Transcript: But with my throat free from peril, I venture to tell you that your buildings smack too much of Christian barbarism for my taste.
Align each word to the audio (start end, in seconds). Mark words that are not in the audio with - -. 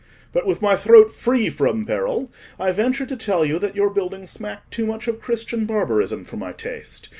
But 0.31 0.47
with 0.47 0.63
my 0.63 0.75
throat 0.75 1.13
free 1.13 1.47
from 1.51 1.85
peril, 1.85 2.31
I 2.57 2.71
venture 2.71 3.05
to 3.05 3.15
tell 3.15 3.45
you 3.45 3.59
that 3.59 3.75
your 3.75 3.91
buildings 3.91 4.31
smack 4.31 4.67
too 4.71 4.87
much 4.87 5.07
of 5.07 5.21
Christian 5.21 5.67
barbarism 5.67 6.25
for 6.25 6.37
my 6.37 6.53
taste. 6.53 7.09